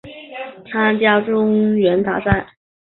[0.65, 2.47] 参加中原大战。